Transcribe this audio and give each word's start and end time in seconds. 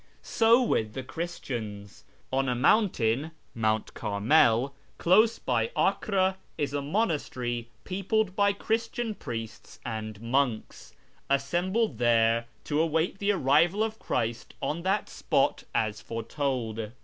So 0.23 0.63
with 0.63 0.93
the 0.93 1.03
Christians. 1.03 2.05
On 2.33 2.49
a 2.49 2.55
mountain 2.55 3.29
^ 3.57 4.67
close 4.97 5.37
by 5.37 5.69
Acre 5.77 6.37
is 6.57 6.73
a 6.73 6.81
monastery 6.81 7.69
peopled 7.83 8.35
by 8.35 8.51
Christian 8.51 9.13
priests 9.13 9.79
and 9.85 10.19
monks, 10.19 10.95
assembled 11.29 11.99
there 11.99 12.47
to 12.63 12.81
await 12.81 13.19
the 13.19 13.31
arrival 13.31 13.83
of 13.83 13.99
Christ 13.99 14.55
on 14.59 14.81
that 14.81 15.07
spot 15.07 15.65
as 15.75 16.01
foretold. 16.01 16.93